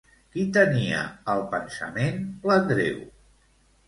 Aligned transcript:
Qui 0.35 0.43
tenia 0.53 1.01
al 1.33 1.43
pensament 1.51 2.17
l'Andreu? 2.53 2.97